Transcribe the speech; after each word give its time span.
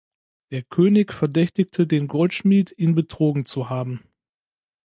Der 0.49 0.63
König 0.63 1.13
verdächtigte 1.13 1.85
den 1.85 2.07
Goldschmied, 2.07 2.73
ihn 2.75 2.95
betrogen 2.95 3.45
zu 3.45 3.69
haben. 3.69 4.01